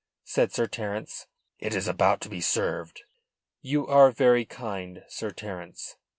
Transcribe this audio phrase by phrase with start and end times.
[0.23, 1.27] said Sir Terence.
[1.59, 3.03] "It is about to be served."
[3.61, 5.95] "You are very kind, Sir Terence."